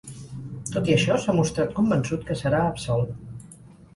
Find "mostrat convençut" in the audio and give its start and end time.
1.41-2.25